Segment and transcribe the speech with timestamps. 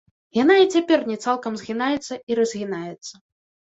[0.37, 3.13] Яна і цяпер не цалкам згінаецца і разгінаецца.